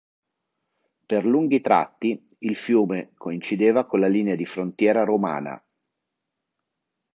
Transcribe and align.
Per 1.05 1.23
lunghi 1.27 1.61
tratti, 1.61 2.27
il 2.39 2.55
fiume 2.55 3.11
coincideva 3.15 3.85
con 3.85 3.99
la 3.99 4.07
linea 4.07 4.33
di 4.35 4.47
frontiera 4.47 5.03
romana. 5.03 5.63